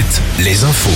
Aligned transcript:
It. 0.00 0.29
Les 0.44 0.64
infos. 0.64 0.90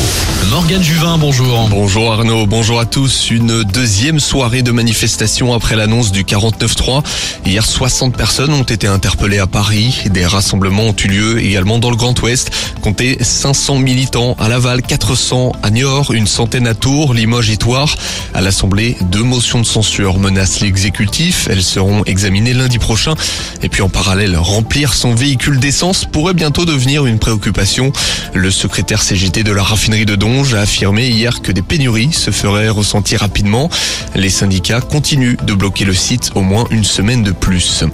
Morgane 0.48 0.82
Juvin, 0.82 1.18
bonjour. 1.18 1.68
Bonjour 1.68 2.12
Arnaud, 2.12 2.46
bonjour 2.46 2.80
à 2.80 2.86
tous. 2.86 3.30
Une 3.30 3.62
deuxième 3.62 4.20
soirée 4.20 4.62
de 4.62 4.70
manifestation 4.70 5.52
après 5.52 5.76
l'annonce 5.76 6.12
du 6.12 6.24
49-3. 6.24 7.02
Hier, 7.44 7.64
60 7.64 8.16
personnes 8.16 8.52
ont 8.52 8.62
été 8.62 8.86
interpellées 8.86 9.38
à 9.38 9.46
Paris. 9.46 10.02
Des 10.06 10.24
rassemblements 10.24 10.84
ont 10.84 10.96
eu 10.96 11.08
lieu 11.08 11.42
également 11.42 11.78
dans 11.78 11.90
le 11.90 11.96
Grand 11.96 12.20
Ouest. 12.22 12.52
Comptez 12.80 13.18
500 13.20 13.78
militants 13.78 14.36
à 14.38 14.48
Laval, 14.48 14.80
400 14.80 15.52
à 15.62 15.70
Niort, 15.70 16.12
une 16.12 16.26
centaine 16.26 16.66
à 16.66 16.74
Tours, 16.74 17.12
Limoges 17.12 17.50
et 17.50 17.56
Toire. 17.56 17.96
À 18.32 18.40
l'Assemblée, 18.40 18.96
deux 19.10 19.22
motions 19.22 19.60
de 19.60 19.66
censure 19.66 20.18
menacent 20.18 20.60
l'exécutif. 20.60 21.48
Elles 21.50 21.62
seront 21.62 22.04
examinées 22.04 22.54
lundi 22.54 22.78
prochain. 22.78 23.14
Et 23.62 23.68
puis 23.68 23.82
en 23.82 23.88
parallèle, 23.88 24.36
remplir 24.36 24.94
son 24.94 25.14
véhicule 25.14 25.58
d'essence 25.58 26.04
pourrait 26.04 26.34
bientôt 26.34 26.64
devenir 26.64 27.06
une 27.06 27.18
préoccupation. 27.18 27.92
Le 28.32 28.50
secrétaire 28.50 29.02
CGT 29.02 29.33
de 29.42 29.52
la 29.52 29.64
raffinerie 29.64 30.06
de 30.06 30.14
Donge 30.14 30.54
a 30.54 30.60
affirmé 30.60 31.08
hier 31.08 31.42
que 31.42 31.50
des 31.50 31.62
pénuries 31.62 32.12
se 32.12 32.30
feraient 32.30 32.68
ressentir 32.68 33.20
rapidement. 33.20 33.68
Les 34.14 34.30
syndicats 34.30 34.80
continuent 34.80 35.36
de 35.42 35.54
bloquer 35.54 35.84
le 35.84 35.94
site 35.94 36.30
au 36.36 36.42
moins 36.42 36.66
une 36.70 36.84
semaine 36.84 37.24
de 37.24 37.32
plus. 37.32 37.84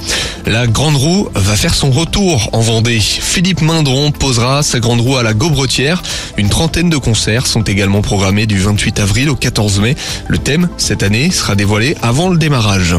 La 0.44 0.66
grande 0.66 0.96
roue 0.96 1.28
va 1.34 1.56
faire 1.56 1.74
son 1.74 1.90
retour 1.90 2.50
en 2.52 2.60
Vendée. 2.60 3.00
Philippe 3.00 3.62
Mindron 3.62 4.10
posera 4.10 4.62
sa 4.62 4.80
grande 4.80 5.00
roue 5.00 5.16
à 5.16 5.22
la 5.22 5.32
Gaubretière. 5.32 6.02
Une 6.36 6.50
trentaine 6.50 6.90
de 6.90 6.98
concerts 6.98 7.46
sont 7.46 7.62
également 7.62 8.02
programmés 8.02 8.46
du 8.46 8.58
28 8.58 9.00
avril 9.00 9.30
au 9.30 9.36
14 9.36 9.80
mai. 9.80 9.96
Le 10.28 10.36
thème, 10.36 10.68
cette 10.76 11.02
année, 11.02 11.30
sera 11.30 11.54
dévoilé 11.54 11.96
avant 12.02 12.28
le 12.28 12.36
démarrage. 12.36 12.94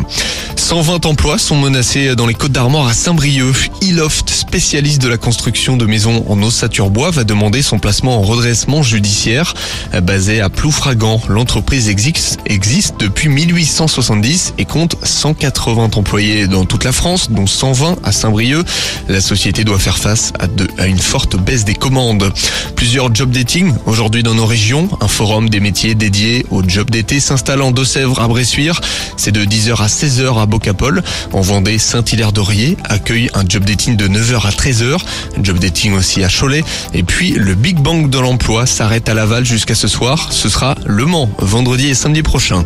120 0.71 1.05
emplois 1.05 1.37
sont 1.37 1.57
menacés 1.57 2.15
dans 2.15 2.25
les 2.25 2.33
Côtes 2.33 2.53
d'Armor 2.53 2.87
à 2.87 2.93
Saint-Brieuc. 2.93 3.69
Iloft, 3.81 4.29
spécialiste 4.29 5.01
de 5.01 5.09
la 5.09 5.17
construction 5.17 5.75
de 5.75 5.85
maisons 5.85 6.23
en 6.29 6.41
ossature 6.41 6.89
bois, 6.89 7.11
va 7.11 7.25
demander 7.25 7.61
son 7.61 7.77
placement 7.77 8.19
en 8.19 8.21
redressement 8.21 8.81
judiciaire. 8.81 9.53
Basé 10.01 10.39
à 10.39 10.47
Ploufragan, 10.47 11.19
l'entreprise 11.27 11.89
existe, 11.89 12.39
existe 12.45 12.95
depuis 13.01 13.27
1870 13.27 14.53
et 14.59 14.63
compte 14.63 14.95
180 15.03 15.89
employés 15.95 16.47
dans 16.47 16.63
toute 16.63 16.85
la 16.85 16.93
France, 16.93 17.31
dont 17.31 17.47
120 17.47 17.97
à 18.05 18.13
Saint-Brieuc. 18.13 18.65
La 19.09 19.19
société 19.19 19.65
doit 19.65 19.77
faire 19.77 19.97
face 19.97 20.31
à, 20.77 20.87
une 20.87 20.99
forte 20.99 21.35
baisse 21.35 21.65
des 21.65 21.75
commandes. 21.75 22.31
Plusieurs 22.77 23.13
job 23.13 23.31
dating 23.31 23.73
aujourd'hui 23.87 24.23
dans 24.23 24.35
nos 24.35 24.45
régions. 24.45 24.87
Un 25.01 25.09
forum 25.09 25.49
des 25.49 25.59
métiers 25.59 25.95
dédié 25.95 26.45
au 26.49 26.63
job 26.65 26.89
d'été 26.89 27.19
s'installe 27.19 27.61
en 27.61 27.71
Deux-Sèvres 27.71 28.21
à 28.21 28.29
Bressuire. 28.29 28.79
C'est 29.17 29.33
de 29.33 29.43
10h 29.43 29.75
à 29.75 29.87
16h 29.87 30.41
à 30.41 30.45
Bocapol. 30.61 31.01
En 31.33 31.41
Vendée, 31.41 31.79
Saint-Hilaire-d'Aurier 31.79 32.77
accueille 32.83 33.29
un 33.33 33.43
job 33.47 33.63
dating 33.65 33.97
de 33.97 34.07
9h 34.07 34.45
à 34.45 34.51
13h. 34.51 34.97
Job 35.41 35.57
dating 35.57 35.93
aussi 35.93 36.23
à 36.23 36.29
Cholet. 36.29 36.63
Et 36.93 37.01
puis 37.03 37.31
le 37.31 37.55
Big 37.55 37.79
Bang 37.79 38.09
de 38.09 38.19
l'emploi 38.19 38.67
s'arrête 38.67 39.09
à 39.09 39.15
Laval 39.15 39.43
jusqu'à 39.43 39.75
ce 39.75 39.87
soir. 39.87 40.31
Ce 40.31 40.49
sera 40.49 40.75
Le 40.85 41.05
Mans, 41.05 41.29
vendredi 41.39 41.89
et 41.89 41.95
samedi 41.95 42.21
prochain. 42.21 42.63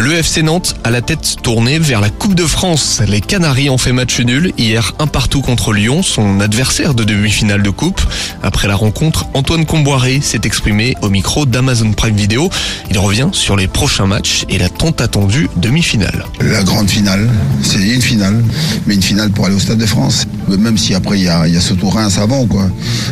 Le 0.00 0.14
FC 0.14 0.42
Nantes 0.42 0.76
a 0.82 0.90
la 0.90 1.02
tête 1.02 1.36
tournée 1.42 1.78
vers 1.78 2.00
la 2.00 2.08
Coupe 2.08 2.34
de 2.34 2.46
France. 2.46 3.02
Les 3.06 3.20
Canaries 3.20 3.68
ont 3.68 3.76
fait 3.76 3.92
match 3.92 4.18
nul 4.20 4.50
hier 4.56 4.94
un 4.98 5.06
partout 5.06 5.42
contre 5.42 5.74
Lyon, 5.74 6.02
son 6.02 6.40
adversaire 6.40 6.94
de 6.94 7.04
demi-finale 7.04 7.62
de 7.62 7.68
Coupe. 7.68 8.00
Après 8.42 8.66
la 8.66 8.76
rencontre, 8.76 9.26
Antoine 9.34 9.66
Comboiré 9.66 10.22
s'est 10.22 10.40
exprimé 10.44 10.96
au 11.02 11.10
micro 11.10 11.44
d'Amazon 11.44 11.92
Prime 11.92 12.16
Video. 12.16 12.48
Il 12.90 12.98
revient 12.98 13.28
sur 13.32 13.56
les 13.56 13.68
prochains 13.68 14.06
matchs 14.06 14.46
et 14.48 14.56
la 14.56 14.70
tant 14.70 14.92
attendue 14.92 15.50
demi-finale. 15.56 16.24
La 16.40 16.62
grande 16.62 16.88
finale, 16.88 17.28
c'est 17.62 17.86
une 17.86 18.00
finale, 18.00 18.42
mais 18.86 18.94
une 18.94 19.02
finale 19.02 19.28
pour 19.28 19.44
aller 19.44 19.54
au 19.54 19.60
Stade 19.60 19.76
de 19.76 19.86
France. 19.86 20.26
Même 20.48 20.78
si 20.78 20.94
après 20.94 21.18
il 21.18 21.24
y 21.24 21.28
a, 21.28 21.46
ce 21.60 21.74
tour 21.74 21.92
Reims 21.92 22.16
avant. 22.16 22.48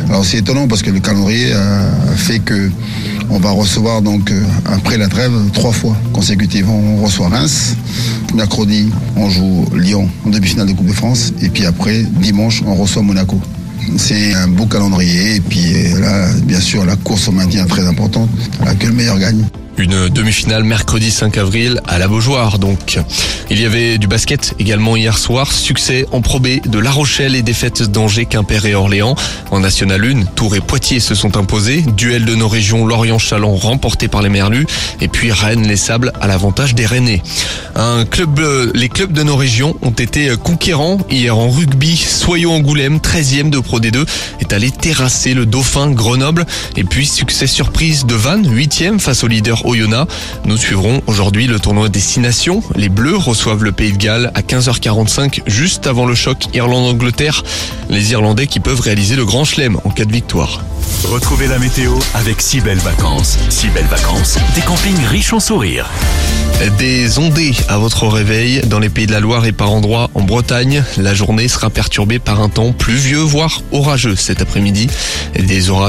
Alors 0.07 0.25
c'est 0.25 0.37
étonnant 0.37 0.67
parce 0.67 0.81
que 0.81 0.89
le 0.89 1.01
calendrier 1.01 1.53
a 1.53 2.15
fait 2.17 2.39
que 2.39 2.71
on 3.29 3.39
va 3.39 3.51
recevoir 3.51 4.01
donc 4.01 4.31
euh, 4.31 4.43
après 4.65 4.97
la 4.97 5.07
trêve 5.07 5.31
trois 5.53 5.71
fois 5.71 5.95
consécutivement. 6.13 6.77
On 6.77 7.03
reçoit 7.03 7.29
Reims. 7.29 7.75
Mercredi, 8.33 8.89
on 9.15 9.29
joue 9.29 9.65
Lyon 9.75 10.09
en 10.25 10.29
demi-finale 10.29 10.67
de 10.67 10.73
Coupe 10.73 10.87
de 10.87 10.93
France. 10.93 11.33
Et 11.41 11.49
puis 11.49 11.65
après, 11.65 12.03
dimanche, 12.03 12.63
on 12.65 12.75
reçoit 12.75 13.01
Monaco. 13.01 13.39
C'est 13.97 14.33
un 14.33 14.47
beau 14.47 14.65
calendrier. 14.65 15.35
Et 15.35 15.41
puis 15.41 15.73
euh, 15.75 15.99
là, 15.99 16.27
bien 16.43 16.59
sûr, 16.59 16.85
la 16.85 16.95
course 16.95 17.27
au 17.27 17.31
maintien 17.31 17.65
très 17.65 17.85
importante. 17.87 18.29
Là, 18.63 18.73
que 18.75 18.87
le 18.87 18.93
meilleur 18.93 19.19
gagne. 19.19 19.45
Une 19.79 20.09
demi-finale 20.09 20.65
mercredi 20.65 21.09
5 21.09 21.37
avril 21.37 21.79
à 21.87 21.99
la 21.99 22.09
Beaujoire 22.09 22.59
donc. 22.59 22.99
Il 23.49 23.61
y 23.61 23.65
avait 23.65 23.97
du 23.97 24.07
basket 24.07 24.53
également 24.59 24.97
hier 24.97 25.17
soir. 25.17 25.53
Succès 25.53 26.05
en 26.11 26.19
probé 26.19 26.61
de 26.65 26.79
La 26.79 26.91
Rochelle 26.91 27.33
et 27.33 27.43
défaites 27.43 27.83
d'Angers, 27.83 28.25
Quimper 28.25 28.65
et 28.65 28.75
Orléans. 28.75 29.15
En 29.51 29.61
National 29.61 30.03
1, 30.03 30.25
Tours 30.35 30.57
et 30.57 30.59
Poitiers 30.59 30.99
se 30.99 31.15
sont 31.15 31.37
imposés. 31.37 31.81
Duel 31.95 32.25
de 32.25 32.35
nos 32.35 32.49
régions 32.49 32.85
Lorient-Chalon 32.85 33.55
remporté 33.55 34.09
par 34.09 34.21
les 34.21 34.27
Merlus. 34.27 34.67
Et 34.99 35.07
puis 35.07 35.31
Rennes, 35.31 35.65
les 35.65 35.77
Sables 35.77 36.11
à 36.19 36.27
l'avantage 36.27 36.75
des 36.75 36.85
Rennais. 36.85 37.23
Un 37.75 38.03
club, 38.03 38.41
les 38.73 38.89
clubs 38.89 39.13
de 39.13 39.23
nos 39.23 39.37
régions 39.37 39.77
ont 39.81 39.91
été 39.91 40.35
conquérants 40.43 40.97
hier 41.09 41.37
en 41.37 41.49
rugby. 41.49 41.95
Soyons 41.95 42.55
Angoulême, 42.55 42.97
13e 42.97 43.49
de 43.49 43.59
Pro 43.59 43.79
D2, 43.79 44.05
est 44.41 44.51
allé 44.51 44.71
terrasser 44.71 45.33
le 45.33 45.45
Dauphin 45.45 45.89
Grenoble. 45.91 46.45
Et 46.75 46.83
puis 46.83 47.07
succès 47.07 47.47
surprise 47.47 48.05
de 48.05 48.15
Vannes, 48.15 48.45
8e 48.45 48.99
face 48.99 49.23
au 49.23 49.27
leader 49.27 49.65
Oyonnax. 49.69 50.11
Nous 50.45 50.57
suivrons 50.57 51.01
aujourd'hui 51.07 51.47
le 51.47 51.59
tournoi 51.59 51.89
Destination. 51.89 52.63
Les 52.75 52.89
Bleus 52.89 53.17
reçoivent 53.17 53.63
le 53.63 53.71
Pays 53.71 53.93
de 53.93 53.97
Galles 53.97 54.31
à 54.33 54.41
15h45 54.41 55.41
juste 55.45 55.87
avant 55.87 56.05
le 56.05 56.15
choc 56.15 56.47
Irlande-Angleterre. 56.53 57.43
Les 57.89 58.11
Irlandais 58.11 58.47
qui 58.47 58.59
peuvent 58.59 58.81
réaliser 58.81 59.15
le 59.15 59.25
grand 59.25 59.45
chelem 59.45 59.77
en 59.83 59.89
cas 59.91 60.05
de 60.05 60.11
victoire. 60.11 60.63
Retrouvez 61.05 61.47
la 61.47 61.59
météo 61.59 61.93
avec 62.13 62.41
si 62.41 62.61
belles 62.61 62.79
vacances. 62.79 63.37
Si 63.49 63.67
belles 63.69 63.85
vacances, 63.85 64.37
des 64.55 64.61
campings 64.61 65.05
riches 65.05 65.33
en 65.33 65.39
sourires. 65.39 65.89
Des 66.77 67.19
ondées 67.19 67.55
à 67.69 67.77
votre 67.77 68.05
réveil 68.07 68.61
dans 68.65 68.79
les 68.79 68.89
pays 68.89 69.07
de 69.07 69.13
la 69.13 69.21
Loire 69.21 69.45
et 69.45 69.53
par 69.53 69.71
endroits 69.71 70.09
en 70.13 70.23
Bretagne. 70.23 70.83
La 70.97 71.13
journée 71.13 71.47
sera 71.47 71.69
perturbée 71.69 72.19
par 72.19 72.41
un 72.41 72.49
temps 72.49 72.73
pluvieux, 72.73 73.21
voire 73.21 73.61
orageux 73.71 74.17
cet 74.17 74.41
après-midi. 74.41 74.89
Des 75.35 75.69
orages 75.69 75.79